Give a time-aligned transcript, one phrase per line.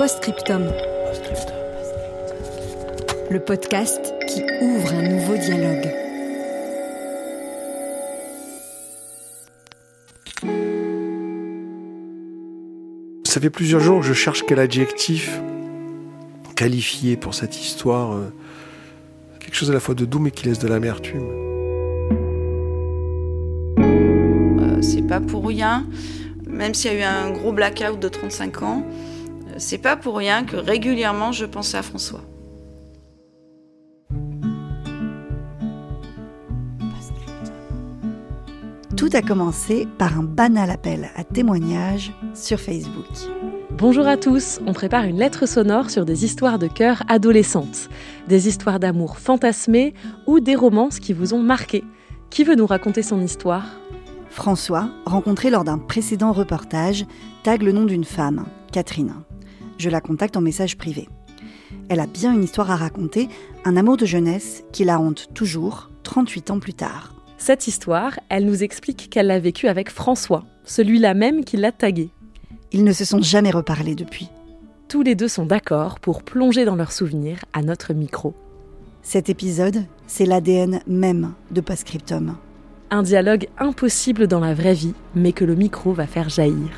[0.00, 0.62] Postscriptum.
[3.30, 5.92] Le podcast qui ouvre un nouveau dialogue.
[13.24, 15.38] Ça fait plusieurs jours que je cherche quel adjectif
[16.56, 18.12] qualifier pour cette histoire.
[18.12, 18.32] euh,
[19.38, 21.28] Quelque chose à la fois de doux mais qui laisse de l'amertume.
[23.80, 25.86] Euh, c'est pas pour rien,
[26.48, 28.82] même s'il y a eu un gros blackout de 35 ans,
[29.60, 32.22] c'est pas pour rien que régulièrement je pensais à François.
[38.96, 43.06] Tout a commencé par un banal appel à témoignages sur Facebook.
[43.70, 47.88] Bonjour à tous, on prépare une lettre sonore sur des histoires de cœur adolescentes,
[48.28, 49.94] des histoires d'amour fantasmées
[50.26, 51.82] ou des romances qui vous ont marqué.
[52.28, 53.64] Qui veut nous raconter son histoire?
[54.28, 57.06] François, rencontré lors d'un précédent reportage,
[57.42, 59.14] tag le nom d'une femme, Catherine.
[59.80, 61.08] Je la contacte en message privé.
[61.88, 63.30] Elle a bien une histoire à raconter,
[63.64, 67.14] un amour de jeunesse qui la hante toujours, 38 ans plus tard.
[67.38, 72.10] Cette histoire, elle nous explique qu'elle l'a vécue avec François, celui-là même qui l'a tagué.
[72.72, 74.28] Ils ne se sont jamais reparlés depuis.
[74.86, 78.34] Tous les deux sont d'accord pour plonger dans leurs souvenirs à notre micro.
[79.00, 82.36] Cet épisode, c'est l'ADN même de Postscriptum.
[82.90, 86.68] Un dialogue impossible dans la vraie vie, mais que le micro va faire jaillir.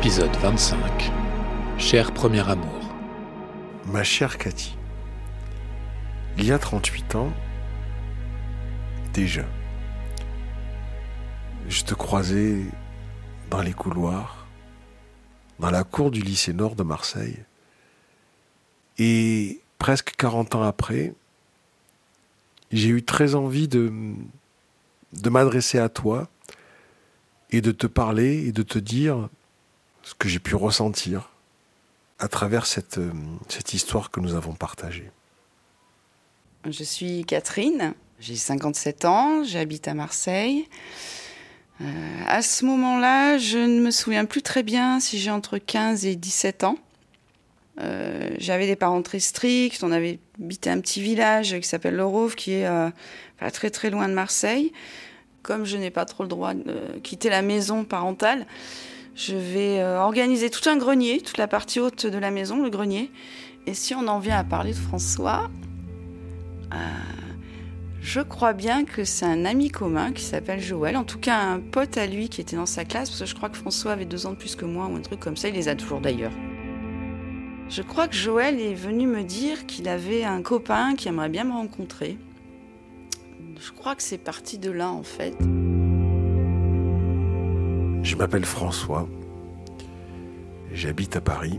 [0.00, 1.12] Épisode 25
[1.76, 2.94] Cher premier amour.
[3.84, 4.74] Ma chère Cathy,
[6.38, 7.30] il y a 38 ans,
[9.12, 9.44] déjà,
[11.68, 12.62] je te croisais
[13.50, 14.46] dans les couloirs,
[15.58, 17.36] dans la cour du lycée nord de Marseille,
[18.96, 21.12] et presque 40 ans après,
[22.72, 23.92] j'ai eu très envie de,
[25.12, 26.26] de m'adresser à toi
[27.50, 29.28] et de te parler et de te dire
[30.10, 31.30] ce que j'ai pu ressentir
[32.18, 33.12] à travers cette, euh,
[33.48, 35.08] cette histoire que nous avons partagée.
[36.68, 40.66] Je suis Catherine, j'ai 57 ans, j'habite à Marseille.
[41.80, 41.84] Euh,
[42.26, 46.16] à ce moment-là, je ne me souviens plus très bien si j'ai entre 15 et
[46.16, 46.76] 17 ans.
[47.80, 52.04] Euh, J'avais des parents très stricts, on avait habité un petit village qui s'appelle Le
[52.04, 52.68] Rouve, qui est
[53.52, 54.72] très très loin de Marseille.
[55.42, 58.44] Comme je n'ai pas trop le droit de quitter la maison parentale,
[59.14, 62.70] je vais euh, organiser tout un grenier, toute la partie haute de la maison, le
[62.70, 63.10] grenier.
[63.66, 65.50] Et si on en vient à parler de François,
[66.72, 66.76] euh,
[68.00, 71.60] je crois bien que c'est un ami commun qui s'appelle Joël, en tout cas un
[71.60, 74.06] pote à lui qui était dans sa classe, parce que je crois que François avait
[74.06, 76.00] deux ans de plus que moi ou un truc comme ça, il les a toujours
[76.00, 76.32] d'ailleurs.
[77.68, 81.44] Je crois que Joël est venu me dire qu'il avait un copain qui aimerait bien
[81.44, 82.18] me rencontrer.
[83.60, 85.36] Je crois que c'est parti de là en fait.
[88.20, 89.08] Je m'appelle François,
[90.74, 91.58] j'habite à Paris,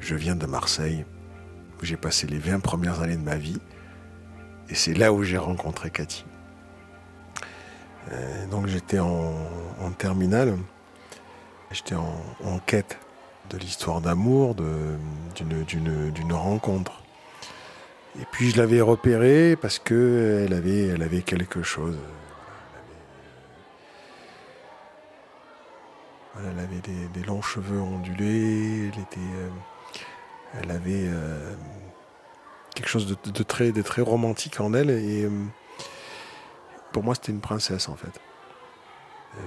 [0.00, 1.04] je viens de Marseille,
[1.80, 3.60] où j'ai passé les 20 premières années de ma vie,
[4.68, 6.24] et c'est là où j'ai rencontré Cathy.
[8.10, 9.36] Euh, donc j'étais en,
[9.96, 10.58] terminale,
[11.70, 12.98] j'étais en, quête
[13.50, 17.04] de l'histoire d'amour, d'une- rencontre.
[18.20, 21.96] Et puis je l'avais repérée parce que elle avait, elle avait quelque chose.
[26.44, 26.82] Elle avait
[27.14, 29.48] des, longs cheveux ondulés, elle était, euh,
[30.60, 31.54] elle avait euh,
[32.74, 34.90] quelque chose de, très, de très romantique en elle.
[34.90, 35.30] Et euh,
[36.92, 38.20] pour moi, c'était une princesse en fait.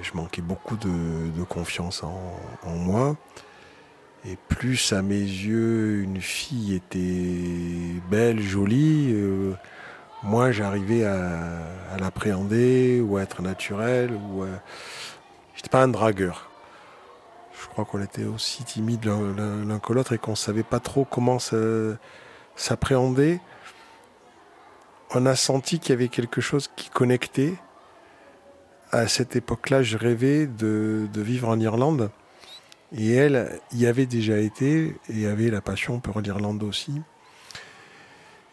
[0.01, 3.15] Je manquais beaucoup de, confiance en, moi.
[4.25, 9.15] Et plus à mes yeux, une fille était belle, jolie,
[10.21, 11.39] moins j'arrivais à,
[11.91, 14.11] à l'appréhender ou à être naturel.
[14.13, 14.47] Ou à...
[15.55, 16.48] J'étais pas un dragueur.
[17.61, 21.37] Je crois qu'on était aussi timides l'un- que l'autre et qu'on savait pas trop comment
[22.55, 23.39] s'appréhender.
[25.15, 27.55] on a senti qu'il y avait quelque chose qui connectait.
[28.91, 32.11] À cette époque-là, je rêvais de, de, vivre en Irlande.
[32.95, 37.01] Et elle y avait déjà été et avait la passion pour l'Irlande aussi.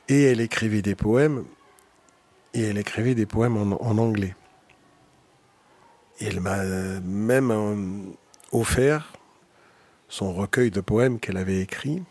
[0.08, 1.44] Et elle écrivait des poèmes.
[2.54, 4.34] Et elle écrivait des poèmes en, en anglais.
[6.20, 6.62] Et elle m'a
[7.02, 7.76] même euh,
[8.52, 9.12] offert
[10.08, 12.02] son recueil de poèmes qu'elle avait écrit.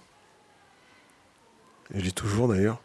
[1.93, 2.81] Je l'ai toujours d'ailleurs.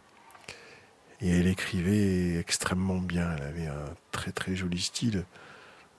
[1.21, 3.29] Et elle écrivait extrêmement bien.
[3.37, 5.25] Elle avait un très très joli style,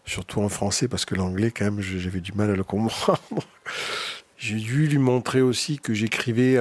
[0.06, 3.20] surtout en français, parce que l'anglais, quand même, j'avais du mal à le comprendre.
[4.38, 6.56] J'ai dû lui montrer aussi que j'écrivais,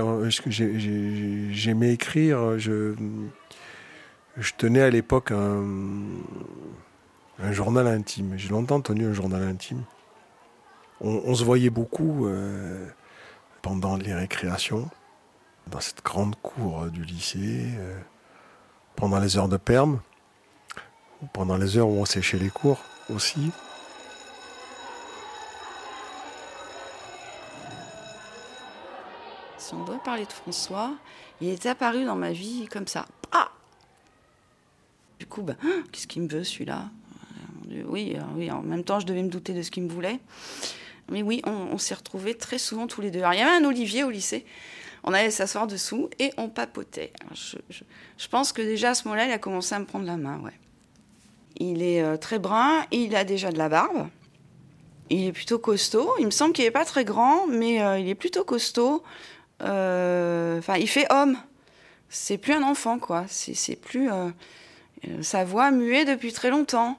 [0.45, 2.59] que j'aimais écrire.
[2.59, 2.93] Je,
[4.59, 5.63] tenais à l'époque un,
[7.53, 8.35] journal intime.
[8.37, 9.83] J'ai longtemps tenu un journal intime.
[11.03, 12.87] On, se voyait beaucoup euh,
[13.63, 14.91] pendant les récréations,
[15.69, 17.69] dans cette grande cour du lycée.
[17.79, 17.99] Euh,
[18.97, 20.01] pendant les heures de perme,
[21.33, 23.51] pendant les heures où on séchait les cours aussi.
[29.57, 30.93] Si on doit parler de François,
[31.41, 33.07] il est apparu dans ma vie comme ça.
[33.33, 33.51] Ah
[35.19, 35.57] du coup, ben,
[35.93, 36.89] qu'est-ce qu'il me veut celui-là?
[37.87, 40.19] Oui, euh, oui, en même temps, je devais me douter de ce qu'il me voulait.
[41.11, 43.21] Mais oui, on, s'est retrouvés très souvent tous les deux.
[43.21, 44.45] Alors, il y avait un Olivier au lycée
[45.05, 47.13] on allait s'asseoir dessous et on papotait.
[47.35, 50.39] Je, pense que déjà à ce moment-là, il a commencé à me prendre la main.
[50.41, 50.53] Ouais.
[51.57, 54.09] Il est euh, très brun, il a déjà de la barbe.
[55.09, 56.13] Il est plutôt costaud.
[56.19, 59.03] Il me semble qu'il n'est pas très grand, mais euh, il est plutôt costaud.
[59.63, 61.37] Euh, enfin, il fait homme.
[62.09, 63.25] C'est plus un enfant, quoi.
[63.29, 64.09] C'est plus.
[65.23, 66.99] sa voix muet depuis très longtemps.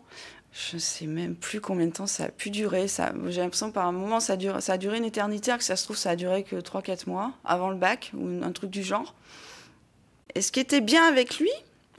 [0.52, 2.88] Je ne sais même plus combien de temps ça a pu durer.
[2.88, 5.78] J'ai l'impression que par un moment, ça a, ça a duré une éternité, que ça
[5.78, 8.84] se trouve, ça a duré que 3-4 mois avant le bac, ou un truc du
[8.84, 9.16] genre.
[10.36, 11.52] Et ce qui était bien avec lui,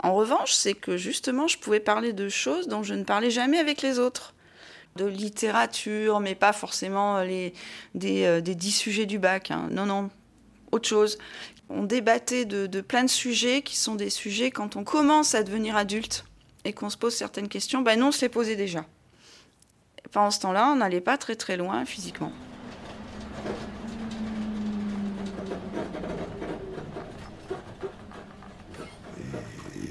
[0.03, 3.59] en revanche, c'est que justement, je pouvais parler de choses dont je ne parlais jamais
[3.59, 4.35] avec les autres.
[4.97, 7.55] De littérature, mais pas forcément les,
[7.95, 9.51] des, euh, des 10 sujets du bac.
[9.51, 9.69] Hein.
[9.71, 10.11] Non, non,
[10.71, 11.17] autre chose.
[11.71, 15.43] On débattait de, de plein de sujets qui sont des sujets quand on commence à
[15.43, 16.27] devenir adulte
[16.65, 18.85] et qu'on se pose certaines questions, ben nous, on se les posait déjà.
[20.13, 22.33] pendant ce temps-là, on n'allait pas très très loin physiquement.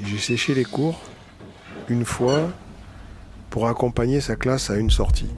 [0.03, 1.01] J'ai séché les cours
[1.87, 2.49] une fois
[3.49, 5.29] pour accompagner sa classe à une sortie.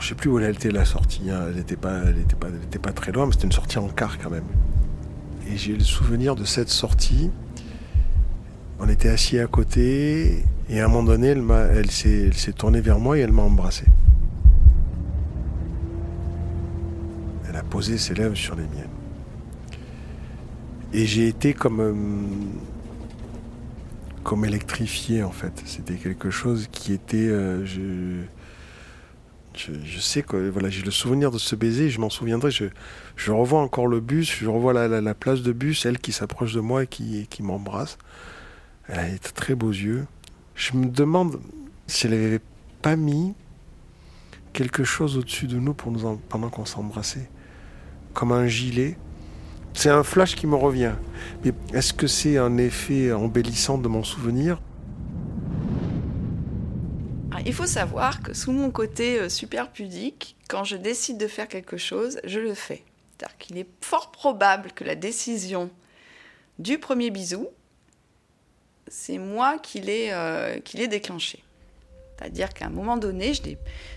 [0.00, 1.46] Je sais plus où elle était la sortie, hein.
[1.48, 2.00] elle n'était pas,
[2.40, 4.46] pas, pas très loin, mais c'était une sortie en car quand même.
[5.46, 7.30] Et j'ai le souvenir de cette sortie
[8.80, 13.16] on était assis à côté et à un moment donné, elle, s'est tournée vers moi
[13.18, 13.84] et elle m'a embrassé.
[17.48, 18.90] Elle a posé ses lèvres sur les miennes.
[20.92, 21.94] Et j'ai été comme, euh,
[24.24, 25.62] comme électrifié en fait.
[25.64, 27.16] C'était quelque chose qui était...
[27.16, 28.22] Euh, je,
[29.54, 32.50] je, sais que voilà, j'ai le souvenir de ce baiser, je m'en souviendrai.
[32.50, 32.66] Je,
[33.16, 36.60] je, revois encore le bus, je revois la, place de bus, elle qui s'approche de
[36.60, 37.98] moi et qui, qui m'embrasse.
[38.88, 40.06] Elle a très beaux yeux.
[40.54, 41.40] Je me demande
[41.86, 42.40] si elle n'avait
[42.82, 43.34] pas mis
[44.52, 47.28] quelque chose au-dessus de nous pour nous pendant qu'on s'embrassait.
[48.14, 48.96] Comme un gilet.
[49.74, 50.94] C'est un flash qui me revient.
[51.44, 54.60] Mais est-ce que c'est un effet embellissant de mon souvenir?
[57.30, 61.28] Ah, Il faut savoir que sous mon côté euh, super pudique, quand je décide de
[61.28, 62.82] faire quelque chose, je le fais.
[63.18, 65.70] C'est-à-dire qu'il est fort probable que la décision
[66.58, 67.46] du premier bisou
[68.90, 71.42] c'est moi qui l'ai euh, déclenché.
[72.18, 73.32] C'est-à-dire qu'à un moment donné,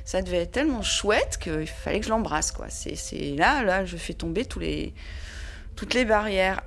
[0.05, 2.51] ça devait être tellement chouette qu'il fallait que je l'embrasse.
[2.51, 2.67] quoi.
[2.69, 6.61] C'est là, là, je fais tomber toutes les barrières.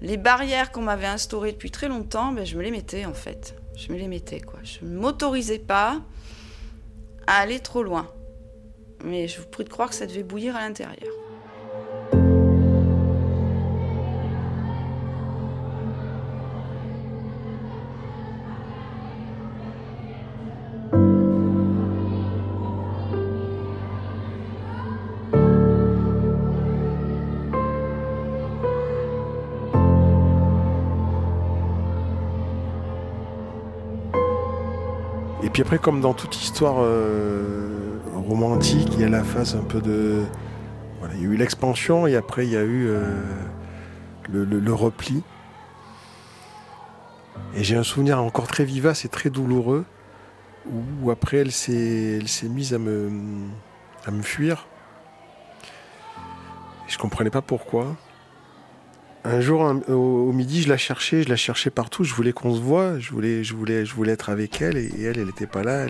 [0.00, 3.56] Les barrières qu'on m'avait instaurées depuis très longtemps, ben, je me les mettais en fait.
[3.74, 4.40] Je me les mettais.
[4.40, 4.60] quoi.
[4.62, 6.00] Je ne m'autorisais pas
[7.26, 8.08] à aller trop loin.
[9.04, 11.12] Mais je vous prie de croire que ça devait bouillir à l'intérieur.
[35.56, 39.80] Puis après, comme dans toute histoire euh, romantique, il y a la phase un peu
[39.80, 40.22] de.
[40.98, 43.22] Voilà, il y a eu l'expansion et après il y a eu euh,
[44.30, 45.22] le, repli.
[47.54, 49.86] Et j'ai un souvenir encore très vivace et très douloureux
[50.70, 53.10] où, après elle s'est, mise à me,
[54.04, 54.66] à me fuir.
[56.86, 57.96] Et je comprenais pas pourquoi.
[59.26, 62.04] Un jour au, midi, je la cherchais, je la cherchais partout.
[62.04, 65.02] Je voulais qu'on se voit, je voulais, je voulais, je voulais être avec elle et,
[65.02, 65.86] elle, elle n'était pas là.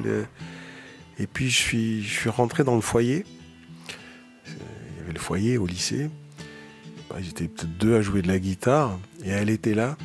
[1.18, 3.24] et puis je suis, je suis rentré dans le foyer.
[4.46, 6.10] Il y avait le foyer au lycée.
[7.18, 9.96] Ils étaient peut-être deux à jouer de la guitare et elle était là.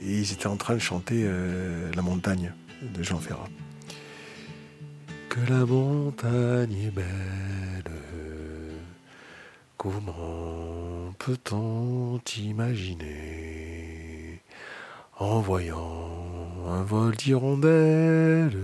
[0.00, 3.48] Et ils étaient en train de chanter euh, La montagne de Jean Ferrat.
[5.28, 7.92] Que la montagne est belle,
[9.76, 10.85] comment
[11.18, 14.40] peut-on imaginer
[15.18, 16.10] en voyant
[16.68, 18.56] un vol d'hirondelles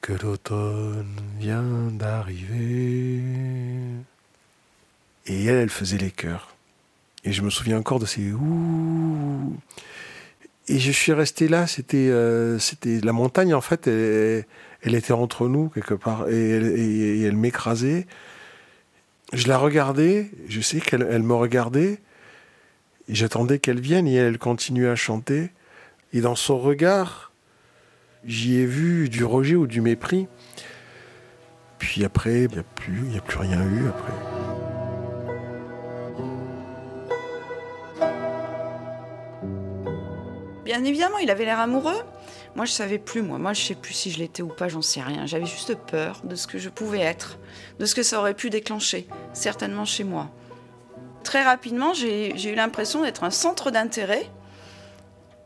[0.00, 3.22] que l'automne vient d'arriver?
[5.26, 6.54] Et elle, elle faisait les chœurs.
[7.24, 9.56] Et je me souviens encore de ces ouh.
[10.68, 11.66] Et je suis resté là.
[11.66, 13.86] C'était, euh, c'était la montagne en fait.
[13.86, 14.44] Elle,
[14.82, 18.06] elle, était entre nous quelque part et elle, elle m'écrasait.
[19.32, 20.30] Je la regardais.
[20.48, 22.00] Je sais qu'elle elle me regardait.
[23.08, 25.50] J'attendais qu'elle vienne et elle continuait à chanter.
[26.12, 27.32] Et dans son regard,
[28.24, 30.26] j'y ai vu du rejet ou du mépris.
[31.78, 33.84] Puis après, il n'y a, plus, rien eu.
[40.68, 41.96] Bien évidemment, il avait l'air amoureux.
[42.54, 43.38] Moi, je savais plus, moi.
[43.38, 45.24] Moi, je sais plus si je l'étais ou pas, j'en sais rien.
[45.24, 47.38] J'avais juste peur de ce que je pouvais être,
[47.78, 50.28] de ce que ça aurait pu déclencher, certainement chez moi.
[51.24, 54.28] Très rapidement, j'ai eu l'impression d'être un centre d'intérêt.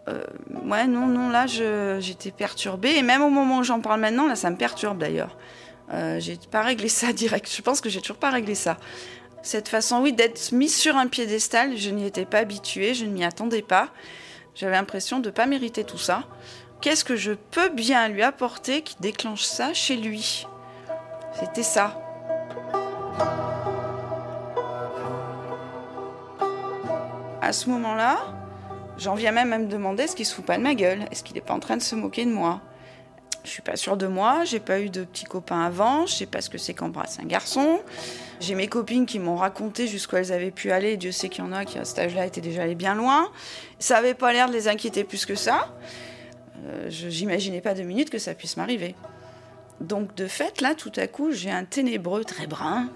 [0.09, 0.25] Euh,
[0.65, 2.97] ouais, non, non, là, j'étais perturbée.
[2.97, 5.39] Et même au moment où j'en parle maintenant, là, ça me perturbe d'ailleurs.
[5.93, 7.49] Euh, j'ai pas réglé ça direct.
[7.49, 8.77] Je pense que j'ai toujours pas réglé ça.
[9.45, 13.11] Cette façon, oui, d'être mise sur un piédestal, je n'y étais pas habituée, je ne
[13.11, 13.89] m'y attendais pas.
[14.55, 16.25] J'avais l'impression de ne pas mériter tout ça.
[16.81, 20.47] Qu'est-ce que je peux bien lui apporter qui déclenche ça chez lui?
[21.33, 21.99] C'était ça.
[27.41, 28.19] À ce moment-là,
[28.99, 31.25] j'en viens même à me demander est-ce qu'il se fout pas de ma gueule Est-ce
[31.25, 32.61] qu'il n'est pas en train de se moquer de moi?
[33.45, 36.27] Je suis pas sûre de moi, j'ai pas eu de petits copains avant, je sais
[36.27, 37.81] pas ce que c'est qu'embrasser un garçon.
[38.41, 41.47] J'ai mes copines qui m'ont raconté jusqu'où elles avaient pu aller, Dieu sait qu'il y
[41.47, 43.31] en a qui à cet âge-là étaient déjà allés bien loin.
[43.79, 45.69] Ça avait pas l'air de les inquiéter plus que ça.
[46.67, 48.95] Euh, J'imaginais pas deux minutes que ça puisse m'arriver.
[49.81, 52.89] Donc de fait, là, tout à coup, j'ai un ténébreux très brun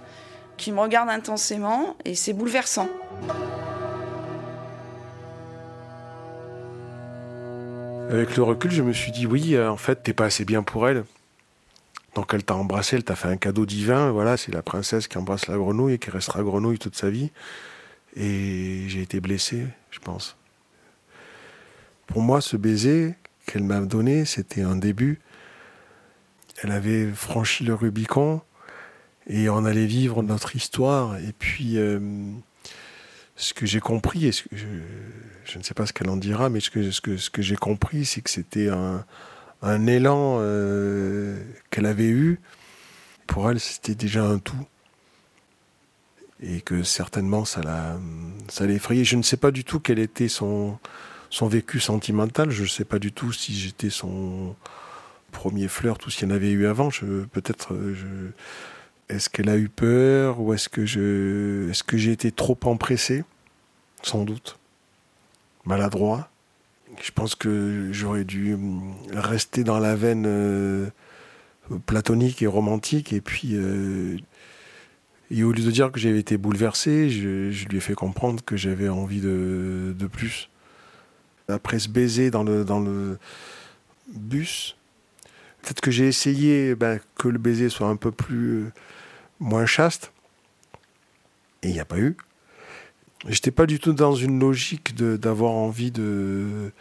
[0.56, 2.88] qui me regarde intensément et c'est bouleversant.
[8.08, 10.62] Avec le recul, je me suis dit oui, euh, en fait, t'es pas assez bien
[10.62, 11.04] pour elle.
[12.14, 14.12] Donc elle t'a embrassé, elle t'a fait un cadeau divin.
[14.12, 17.32] Voilà, c'est la princesse qui embrasse la grenouille et qui restera grenouille toute sa vie.
[18.14, 20.36] Et j'ai été blessé, je pense.
[22.06, 25.20] Pour moi, ce baiser qu'elle m'a donné, c'était un début.
[26.62, 28.40] Elle avait franchi le Rubicon
[29.26, 31.18] et on allait vivre notre histoire.
[31.18, 31.98] Et puis, euh,
[33.36, 36.70] ce que j'ai compris, et je, ne sais pas ce qu'elle en dira, mais ce
[36.70, 41.38] que, j'ai compris, c'est que c'était un, élan euh,
[41.70, 42.40] qu'elle avait eu.
[43.26, 44.66] Pour elle, c'était déjà un tout.
[46.42, 47.98] Et que certainement, ça l'a,
[48.48, 49.04] ça l'effrayait.
[49.04, 50.78] Je ne sais pas du tout quel était son,
[51.42, 52.50] vécu sentimental.
[52.50, 54.54] Je ne sais pas du tout si j'étais son
[55.32, 56.88] premier flirt ou s'il y en avait eu avant.
[57.32, 58.30] Peut-être, je,
[59.08, 63.24] est-ce qu'elle a eu peur ou est-ce que je, est-ce que j'ai été trop empressé?
[64.02, 64.58] Sans doute.
[65.64, 66.28] Maladroit.
[67.02, 70.88] Je pense que j'aurais dû hum, rester dans la veine euh,
[71.86, 74.16] platonique et romantique et puis euh,
[75.30, 78.56] et au lieu de dire que j'avais été bouleversé, je, lui ai fait comprendre que
[78.56, 80.48] j'avais envie de, plus.
[81.48, 83.18] Après ce baiser dans le, dans le
[84.14, 84.76] bus,
[85.62, 88.66] peut-être que j'ai essayé ben, que le baiser soit un peu plus
[89.40, 90.12] moins chaste.
[91.62, 92.16] Et il n'y a pas eu.
[93.26, 96.72] J'étais pas du tout dans une logique d'avoir envie de,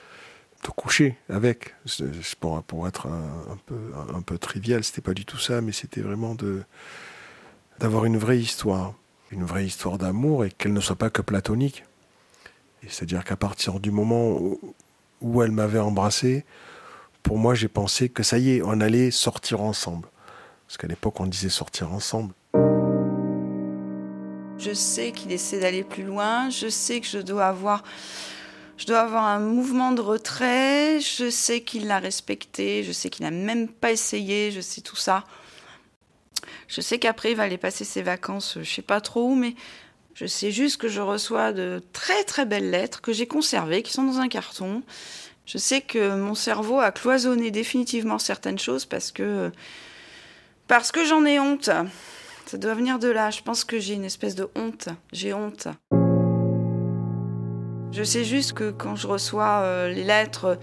[0.63, 1.73] de coucher avec.
[2.39, 3.75] Pour, pour être un, peu,
[4.13, 6.35] un peu trivial, c'était pas du tout ça, mais c'était vraiment
[7.79, 8.93] d'avoir une vraie histoire.
[9.31, 11.83] Une vraie histoire d'amour et qu'elle ne soit pas que platonique.
[12.87, 14.39] C'est-à-dire qu'à partir du moment
[15.21, 16.45] où elle m'avait embrassé,
[17.23, 20.07] pour moi j'ai pensé que ça y est, on allait sortir ensemble.
[20.67, 22.33] Parce qu'à l'époque on disait sortir ensemble.
[24.65, 27.83] Je sais qu'il essaie d'aller plus loin, je sais que je dois avoir
[28.77, 33.25] je dois avoir un mouvement de retrait, je sais qu'il l'a respecté, je sais qu'il
[33.25, 35.23] n'a même pas essayé, je sais tout ça.
[36.67, 39.53] Je sais qu'après il va aller passer ses vacances, je sais pas trop où, mais
[40.15, 43.93] je sais juste que je reçois de très très belles lettres que j'ai conservées, qui
[43.93, 44.81] sont dans un carton.
[45.45, 49.51] Je sais que mon cerveau a cloisonné définitivement certaines choses parce que
[50.67, 51.69] parce que j'en ai honte.
[52.45, 53.31] Ça doit venir de là.
[53.31, 54.89] Je pense que j'ai une espèce de honte.
[55.11, 55.67] J'ai honte.
[57.91, 60.59] Je sais juste que quand je reçois euh, les lettres,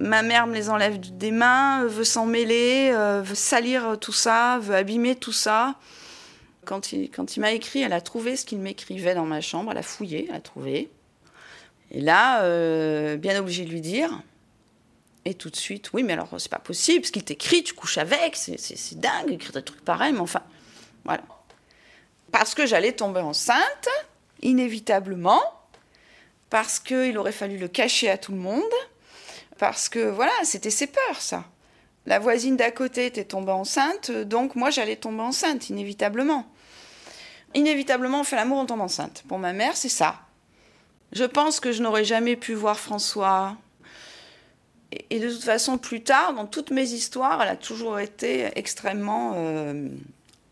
[0.00, 4.58] ma mère me les enlève des mains, veut s'en mêler, euh, veut salir tout ça,
[4.60, 5.76] veut abîmer tout ça.
[6.64, 9.70] Quand il, quand il m'a écrit, elle a trouvé ce qu'il m'écrivait dans ma chambre,
[9.70, 10.90] elle a fouillé, elle a trouvé.
[11.92, 14.10] Et là, euh, bien obligé de lui dire.
[15.26, 17.98] Et tout de suite, oui, mais alors c'est pas possible, parce qu'il t'écrit, tu couches
[17.98, 20.42] avec, c'est dingue, écrire des trucs pareils, mais enfin,
[21.04, 21.22] voilà.
[22.32, 23.88] Parce que j'allais tomber enceinte,
[24.42, 25.42] inévitablement,
[26.50, 28.62] parce qu'il aurait fallu le cacher à tout le monde,
[29.58, 31.44] parce que voilà, c'était ses peurs, ça.
[32.06, 36.46] La voisine d'à côté était tombée enceinte, donc moi j'allais tomber enceinte, inévitablement.
[37.54, 39.22] Inévitablement, on fait l'amour, on tombe enceinte.
[39.28, 40.20] Pour ma mère, c'est ça.
[41.12, 43.56] Je pense que je n'aurais jamais pu voir François.
[45.10, 49.32] Et de toute façon, plus tard, dans toutes mes histoires, elle a toujours été extrêmement
[49.36, 49.88] euh,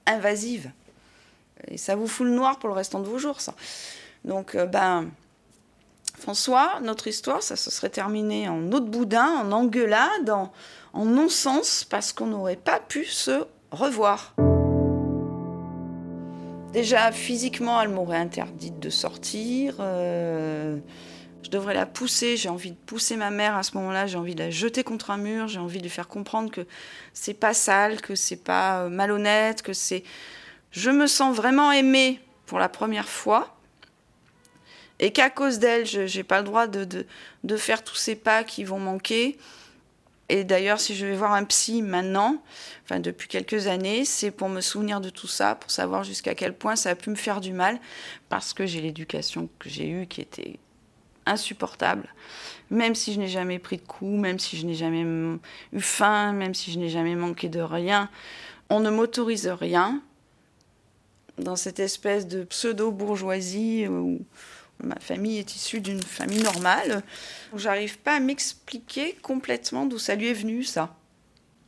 [0.07, 0.71] invasive.
[1.69, 3.55] Et ça vous fout le noir pour le restant de vos jours, ça.
[4.25, 5.11] Donc, euh, ben,
[6.19, 10.53] François, notre histoire, ça se serait terminé en de boudin, en engueulade, en,
[10.93, 14.35] en non-sens, parce qu'on n'aurait pas pu se revoir.
[16.73, 19.77] Déjà, physiquement, elle m'aurait interdite de sortir.
[19.81, 20.79] Euh,
[21.43, 22.37] je devrais la pousser.
[22.37, 24.07] J'ai envie de pousser ma mère à ce moment-là.
[24.07, 25.49] J'ai envie de la jeter contre un mur.
[25.49, 26.67] J'ai envie de lui faire comprendre que
[27.13, 30.05] c'est pas sale, que c'est pas euh, malhonnête, que c'est.
[30.71, 33.57] Je me sens vraiment aimée pour la première fois
[35.03, 37.07] et qu'à cause d'elle, je n'ai pas le droit de,
[37.43, 39.37] de, faire tous ces pas qui vont manquer.
[40.29, 42.41] Et d'ailleurs, si je vais voir un psy maintenant,
[42.85, 46.55] enfin depuis quelques années, c'est pour me souvenir de tout ça, pour savoir jusqu'à quel
[46.57, 47.81] point ça a pu me faire du mal,
[48.29, 50.59] parce que j'ai l'éducation que j'ai eue qui était
[51.27, 52.09] insupportable.
[52.71, 55.03] Même si je n'ai jamais pris de coups, même si je n'ai jamais
[55.73, 58.09] eu faim, même si je n'ai jamais manqué de rien,
[58.71, 60.01] on ne m'autorise rien
[61.39, 64.21] dans cette espèce de pseudo-bourgeoisie où
[64.83, 67.03] ma famille est issue d'une famille normale.
[67.55, 70.95] J'arrive pas à m'expliquer complètement d'où ça lui est venu, ça.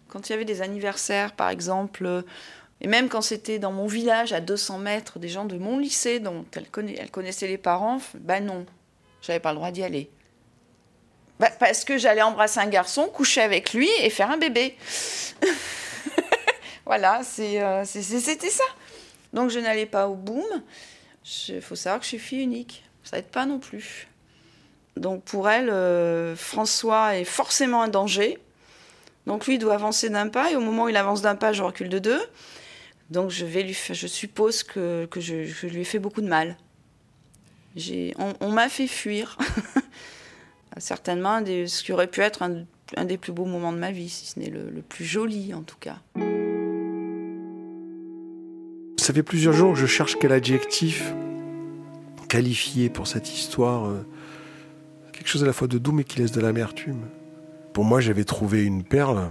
[0.09, 2.25] Quand il y avait des anniversaires, par exemple,
[2.81, 6.21] et même quand c'était dans mon village, à 200 mètres, des gens de mon lycée
[6.21, 8.67] dont elle, connaissait les parents, ben non,
[9.27, 10.11] j'avais pas le droit d'y aller.
[11.41, 14.77] Bah, parce que j'allais embrasser un garçon, coucher avec lui et faire un bébé.
[16.87, 18.65] voilà, euh, c'était ça.
[19.33, 20.45] Donc je n'allais pas au boom.
[21.49, 24.09] Il faut savoir que je suis fille unique ça n'aide pas non plus.
[24.97, 28.39] Donc pour elle, euh, François est forcément un danger.
[29.27, 31.63] Donc lui doit avancer d'un pas et au moment où il avance d'un pas, je
[31.63, 32.21] recule de deux.
[33.11, 36.57] Donc je vais lui, je suppose que je, lui ai fait beaucoup de mal.
[38.41, 39.37] On, m'a fait fuir.
[40.79, 44.27] Certainement ce qui aurait pu être un, des plus beaux moments de ma vie, si
[44.27, 45.99] ce n'est le, plus joli en tout cas.
[48.97, 51.13] Ça fait plusieurs jours que je cherche quel adjectif
[52.29, 53.87] qualifié pour cette histoire.
[53.87, 54.07] Euh,
[55.13, 57.03] quelque chose à la fois de doux mais qui laisse de l'amertume.
[57.73, 59.31] Pour moi, j'avais trouvé une perle,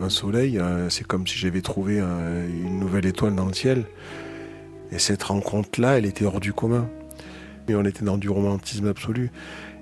[0.00, 0.58] un soleil.
[0.58, 3.84] Euh, c'est comme si j'avais trouvé une nouvelle étoile dans le ciel.
[4.90, 6.88] Et cette rencontre-là, elle était hors du commun.
[7.68, 9.30] Mais on était dans du romantisme absolu.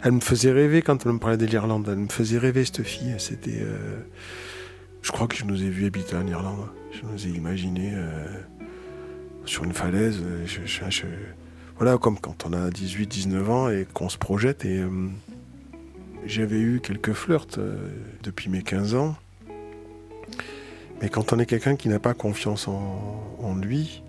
[0.02, 1.86] Elle me faisait rêver quand elle me parlait de l'Irlande.
[1.88, 3.14] Elle me faisait rêver, cette fille.
[3.18, 3.60] C'était.
[3.60, 4.00] Euh,
[5.02, 6.66] je crois que je nous ai vus habiter en Irlande.
[6.92, 7.94] Je nous ai imaginé
[9.46, 10.22] sur une falaise.
[11.76, 14.64] voilà, comme quand on a 18-19 ans et qu'on se projette.
[14.64, 15.08] Et euh,
[16.26, 17.88] j'avais eu quelques flirts euh,
[18.22, 19.16] depuis mes 15 ans.
[21.00, 24.02] Mais quand on est quelqu'un qui n'a pas confiance en, lui,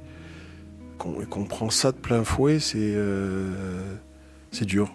[1.29, 3.49] qu'on prend ça de plein fouet, c'est euh,
[4.61, 4.93] dur.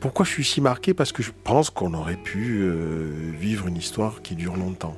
[0.00, 0.94] Pourquoi je suis si marqué?
[0.94, 2.68] Parce que je pense qu'on aurait pu
[3.38, 4.96] vivre une histoire qui dure longtemps.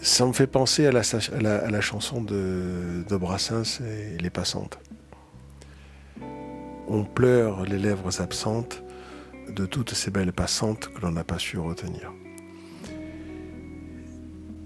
[0.00, 4.78] Ça me fait penser à la, chanson de, de Brassens et Les Passantes.
[6.88, 8.82] On pleure les lèvres absentes
[9.50, 12.12] de toutes ces belles passantes que l'on n'a pas su retenir.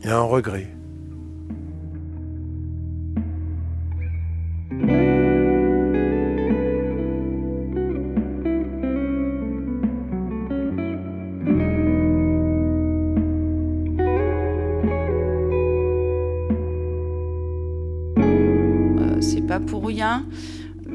[0.01, 0.69] Il y a un regret.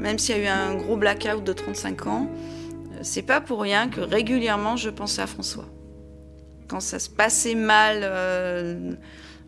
[0.08, 2.30] Même s'il y a eu un gros blackout de 35 ans,
[2.94, 5.66] euh, c'est pas pour rien que régulièrement je pensais à François.
[6.70, 8.94] Quand ça se passait mal euh,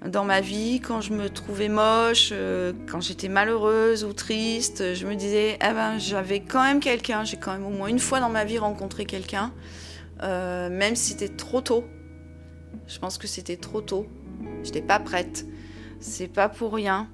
[0.05, 5.07] dans ma vie, quand je me trouvais moche, euh, quand j'étais malheureuse ou triste, je
[5.07, 8.19] me disais, eh ben, j'avais quand même quelqu'un, j'ai quand même au moins une fois
[8.19, 9.53] dans ma vie rencontré quelqu'un,
[10.21, 11.85] même si c'était trop tôt.
[12.85, 14.07] Je pense que c'était trop tôt.
[14.63, 15.45] Je n'étais pas prête.
[16.01, 17.07] C'est pas pour rien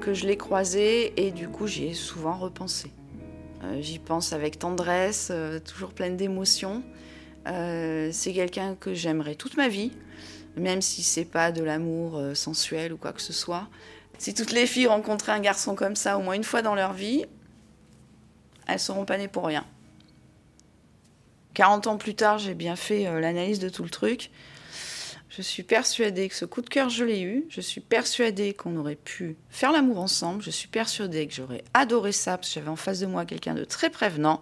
[0.00, 2.92] que je l'ai croisé et du coup j'y ai souvent repensé.
[3.64, 6.82] Euh, J'y pense avec tendresse, euh, toujours pleine d'émotions.
[7.46, 9.92] Euh, c'est quelqu'un que j'aimerais toute ma vie,
[10.56, 13.68] même si c'est pas de l'amour sensuel ou quoi que ce soit.
[14.18, 16.92] Si toutes les filles rencontraient un garçon comme ça au moins une fois dans leur
[16.92, 17.24] vie,
[18.66, 19.64] elles seront pas nées pour rien.
[21.54, 24.30] 40 ans plus tard, j'ai bien fait l'analyse de tout le truc.
[25.36, 27.44] Je suis persuadée que ce coup de cœur, je l'ai eu.
[27.50, 30.42] Je suis persuadée qu'on aurait pu faire l'amour ensemble.
[30.42, 33.52] Je suis persuadée que j'aurais adoré ça parce que j'avais en face de moi quelqu'un
[33.52, 34.40] de très prévenant.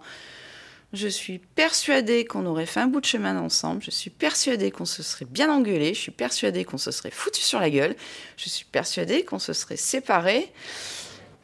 [0.93, 3.83] Je suis persuadée qu'on aurait fait un bout de chemin ensemble.
[3.83, 5.93] Je suis persuadée qu'on se serait bien engueulé.
[5.93, 7.97] Je suis persuadée qu'on se serait foutu sur la gueule.
[8.37, 10.49] Je suis persuadée qu'on se serait séparés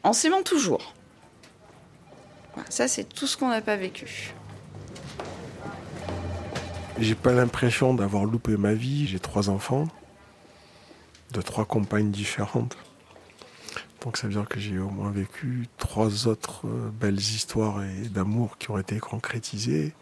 [0.02, 0.94] en s'aimant toujours.
[2.70, 4.32] Ça, c'est tout ce qu'on n'a pas vécu.
[6.98, 9.06] J'ai pas l'impression d'avoir loupé ma vie.
[9.06, 9.88] J'ai trois enfants,
[11.32, 12.76] de trois compagnes différentes.
[14.02, 18.08] Donc ça veut dire que j'ai au moins vécu trois autres euh, belles histoires et
[18.08, 19.92] d'amour qui ont été concrétisées.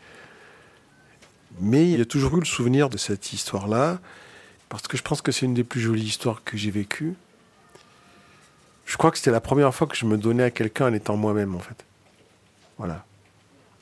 [1.60, 4.00] Mais il y a toujours eu le souvenir de cette histoire-là,
[4.68, 7.14] parce que je pense que c'est une des plus jolies histoires que j'ai vécues.
[8.86, 11.16] Je crois que c'était la première fois que je me donnais à quelqu'un en étant
[11.16, 11.84] moi-même, en fait.
[12.78, 13.04] Voilà.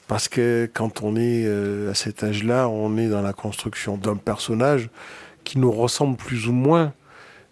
[0.09, 4.17] Parce que quand on est euh, à cet âge-là, on est dans la construction d'un
[4.17, 4.89] personnage
[5.45, 6.95] qui nous ressemble plus ou moins.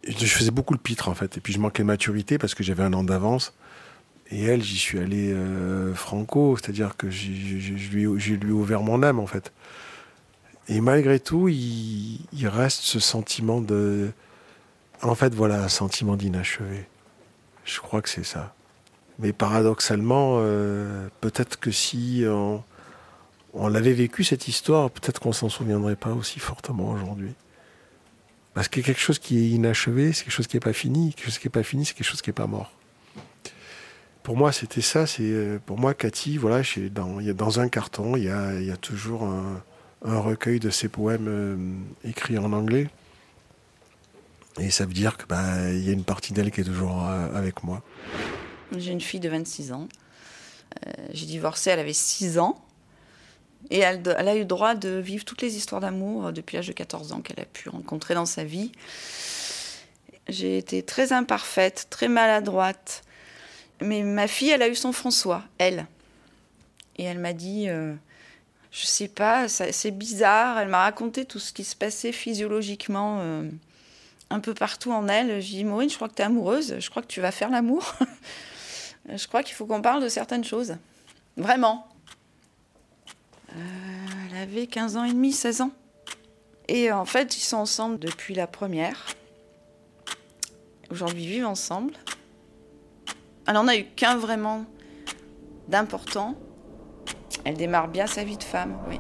[0.09, 2.65] Je faisais beaucoup le pitre en fait, et puis je manquais de maturité parce que
[2.65, 3.55] j'avais un an d'avance.
[4.31, 7.27] Et elle, j'y suis allé euh, franco, c'est-à-dire que je
[7.85, 9.53] lui ouvert mon âme en fait.
[10.69, 14.11] Et malgré tout, il, il reste ce sentiment de.
[15.03, 16.87] En fait, voilà, un sentiment d'inachevé.
[17.67, 18.56] Je crois que c'est ça.
[19.19, 25.97] Mais paradoxalement, euh, peut-être que si on, l'avait vécu cette histoire, peut-être qu'on s'en souviendrait
[25.97, 27.33] pas aussi fortement aujourd'hui.
[28.53, 31.15] Parce que quelque chose qui est inachevé, c'est quelque chose qui n'est pas fini.
[31.15, 32.73] Quelque chose qui n'est pas fini, c'est quelque chose qui n'est pas mort.
[34.23, 35.07] Pour moi, c'était ça.
[35.07, 36.37] C'est euh, pour moi, Cathy.
[36.37, 39.63] Voilà, dans, un carton, il y a, toujours un,
[40.03, 41.57] recueil de ses poèmes euh,
[42.05, 42.89] écrits en anglais.
[44.59, 47.05] Et ça veut dire que bah, il y a une partie d'elle qui est toujours
[47.05, 47.83] avec moi.
[48.77, 49.89] J'ai une fille de 26 ans.
[50.87, 52.61] Euh, J'ai divorcé, elle avait 6 ans.
[53.71, 56.69] Et elle, a eu le droit de vivre toutes les histoires d'amour euh, depuis l'âge
[56.69, 58.73] de 14 ans qu'elle a pu rencontrer dans sa vie.
[60.29, 63.03] J'ai été très imparfaite, très maladroite.
[63.81, 65.87] Mais ma fille, elle a eu son François, elle.
[66.97, 67.95] Et elle m'a dit, euh,
[68.73, 70.59] je sais pas, c'est bizarre.
[70.59, 73.49] Elle m'a raconté tout ce qui se passait physiologiquement euh,
[74.31, 75.41] un peu partout en elle.
[75.41, 77.51] J'ai dit, Maureen, je crois que tu es amoureuse, je crois que tu vas faire
[77.51, 77.95] l'amour.
[79.09, 80.77] je crois qu'il faut qu'on parle de certaines choses.
[81.37, 81.87] Vraiment.
[83.51, 83.61] Euh,
[84.31, 85.71] elle avait 15 ans et demi, 16 ans.
[86.69, 89.07] Et en fait, ils sont ensemble depuis la première.
[90.91, 91.95] Aujourd'hui, ils vivent ensemble.
[93.47, 94.65] Elle n'en a eu qu'un vraiment
[95.69, 96.35] d'important.
[97.45, 98.99] Elle démarre bien sa vie de femme, oui.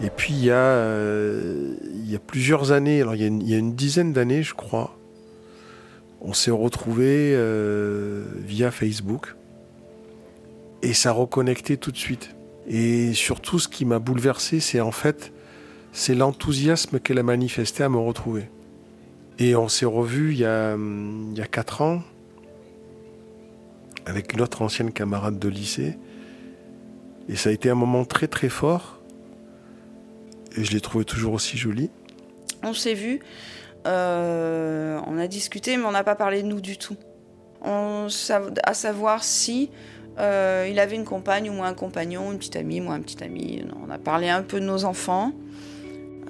[0.00, 1.76] Et puis il y a, euh,
[2.26, 4.96] plusieurs années, alors il y a une dizaine d'années, je crois,
[6.22, 9.34] on s'est retrouvés euh, via Facebook
[10.82, 12.34] et ça reconnectait tout de suite.
[12.68, 15.32] Et surtout, ce qui m'a bouleversé, c'est en fait,
[15.92, 18.48] c'est l'enthousiasme qu'elle a manifesté à me retrouver.
[19.38, 22.02] Et on s'est revus il y a, il quatre ans
[24.06, 25.98] avec une autre ancienne camarade de lycée.
[27.28, 29.00] Et ça a été un moment très très fort.
[30.56, 31.90] Et je l'ai trouvé toujours aussi jolie.
[32.62, 33.20] On s'est vu,
[33.86, 34.91] euh,
[35.22, 36.96] a discuté, mais on n'a pas parlé de nous du tout.
[37.62, 38.08] On,
[38.64, 39.70] à savoir si
[40.18, 43.22] euh, il avait une compagne ou moi un compagnon, une petite amie, moi un petit
[43.22, 43.64] ami.
[43.84, 45.32] On a parlé un peu de nos enfants.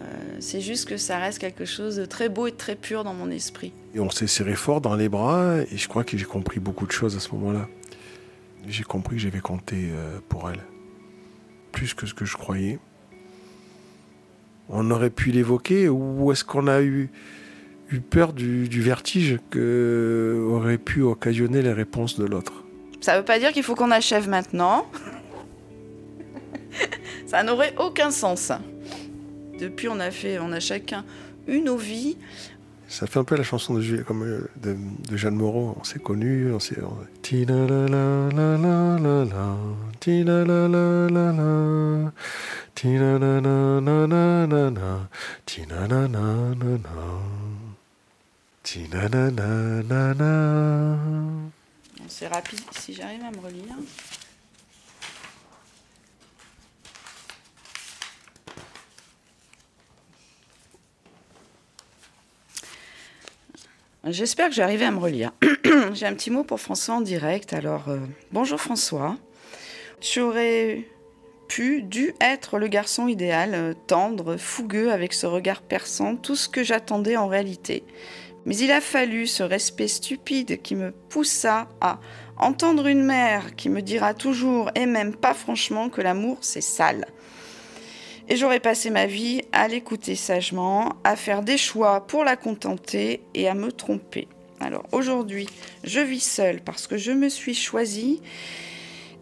[0.00, 3.02] Euh, c'est juste que ça reste quelque chose de très beau et de très pur
[3.04, 3.72] dans mon esprit.
[3.94, 5.58] Et on s'est serré fort dans les bras.
[5.70, 7.68] Et je crois que j'ai compris beaucoup de choses à ce moment-là.
[8.66, 10.60] J'ai compris que j'avais compté euh, pour elle.
[11.72, 12.78] Plus que ce que je croyais.
[14.68, 17.10] On aurait pu l'évoquer ou est-ce qu'on a eu,
[17.92, 22.64] eu peur du, du vertige que aurait pu occasionner les réponses de l'autre
[23.00, 24.86] Ça veut pas dire qu'il faut qu'on achève maintenant.
[27.26, 28.52] ça n'aurait aucun sens.
[29.58, 31.04] Depuis, on a fait, on a chacun
[31.46, 32.16] eu nos vies.
[32.88, 34.76] Ça fait un peu la chanson de, comme, de,
[35.10, 35.74] de Jeanne Moreau.
[35.80, 36.76] On s'est connus, on s'est.
[36.82, 37.06] on-
[52.08, 53.74] C'est rapide, si j'arrive à me relire.
[64.06, 65.32] J'espère que j'arrive à me relire.
[65.92, 67.52] J'ai un petit mot pour François en direct.
[67.52, 67.98] Alors, euh,
[68.30, 69.18] bonjour François.
[70.00, 70.88] J'aurais
[71.46, 76.48] pu, dû être le garçon idéal, euh, tendre, fougueux, avec ce regard perçant, tout ce
[76.48, 77.84] que j'attendais en réalité.
[78.44, 82.00] Mais il a fallu ce respect stupide qui me poussa à
[82.36, 87.06] entendre une mère qui me dira toujours, et même pas franchement, que l'amour c'est sale.
[88.28, 93.20] Et j'aurais passé ma vie à l'écouter sagement, à faire des choix pour la contenter
[93.34, 94.28] et à me tromper.
[94.60, 95.48] Alors aujourd'hui,
[95.82, 98.22] je vis seule parce que je me suis choisie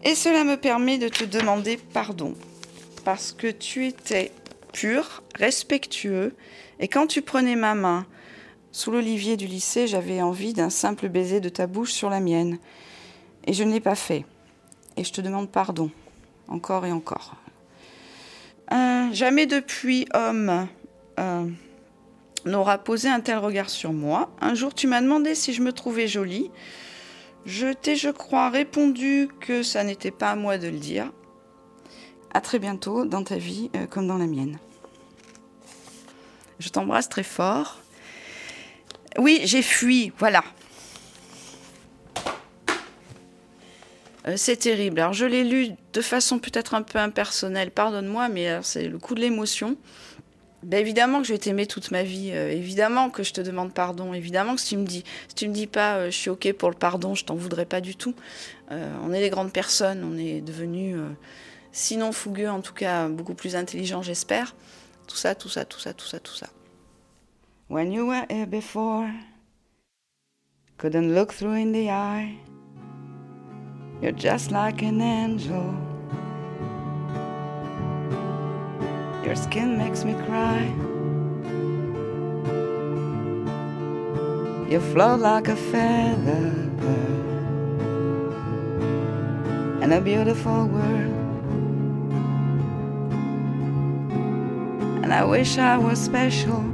[0.03, 2.35] et cela me permet de te demander pardon.
[3.03, 4.31] Parce que tu étais
[4.71, 6.35] pur, respectueux
[6.79, 8.05] et quand tu prenais ma main
[8.71, 12.57] sous l'olivier du lycée, j'avais envie d'un simple baiser de ta bouche sur la mienne.
[13.45, 14.25] Et je ne l'ai pas fait.
[14.97, 15.89] Et je te demande pardon,
[16.47, 17.35] encore et encore.
[19.11, 20.67] Jamais depuis homme
[21.19, 21.45] euh,
[22.45, 24.31] n'aura posé un tel regard sur moi.
[24.39, 26.49] Un jour, tu m'as demandé si je me trouvais jolie.
[27.45, 31.11] Je t'ai, je crois, répondu que ça n'était pas à moi de le dire.
[32.33, 34.59] À très bientôt dans ta vie euh, comme dans la mienne.
[36.59, 37.80] Je t'embrasse très fort.
[39.17, 40.43] Oui, j'ai fui, voilà.
[44.27, 44.99] Euh, c'est terrible.
[44.99, 49.15] Alors je l'ai lu de façon peut-être un peu impersonnelle, pardonne-moi, mais c'est le coup
[49.15, 49.77] de l'émotion.
[50.63, 53.73] Ben évidemment que je vais t'aimer toute ma vie, euh, évidemment que je te demande
[53.73, 56.29] pardon, évidemment que si tu me dis, si tu me dis pas euh, je suis
[56.29, 58.13] ok pour le pardon, je t'en voudrais pas du tout.
[58.69, 60.97] on est des grandes personnes, on est devenus,
[61.71, 64.55] sinon fougueux, en tout cas beaucoup plus intelligents, j'espère.
[65.07, 66.47] Tout ça, tout ça, tout ça, tout ça, tout ça.
[67.71, 69.09] When you were here before,
[70.77, 72.37] couldn't look through in the eye.
[74.01, 75.73] You're just like an angel.
[79.23, 80.65] Your skin makes me cry.
[84.69, 86.51] You float like a feather
[89.81, 91.15] in a beautiful world.
[95.05, 96.70] And I wish I was special.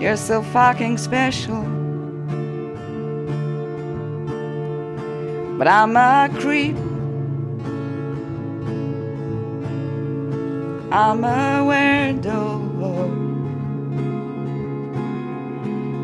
[0.00, 1.80] You're so fucking special.
[5.60, 6.74] but I'm a creep.
[10.90, 12.60] I'm a weirdo.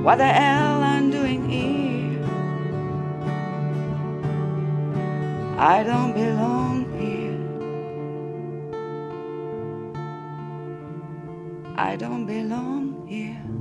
[0.05, 2.23] What the hell I'm doing here?
[5.59, 7.41] I don't belong here.
[11.77, 13.56] I don't belong here.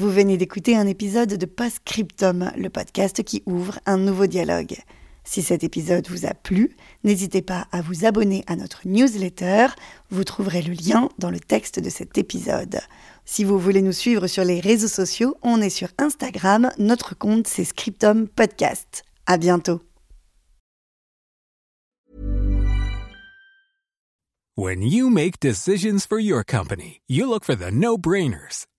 [0.00, 4.78] Vous venez d'écouter un épisode de Postscriptum, le podcast qui ouvre un nouveau dialogue.
[5.24, 9.66] Si cet épisode vous a plu, n'hésitez pas à vous abonner à notre newsletter.
[10.08, 12.80] Vous trouverez le lien dans le texte de cet épisode.
[13.26, 16.70] Si vous voulez nous suivre sur les réseaux sociaux, on est sur Instagram.
[16.78, 19.02] Notre compte, c'est Scriptum Podcast.
[19.26, 19.82] À bientôt.
[24.56, 28.64] When you make decisions for your company, you look for the no-brainers.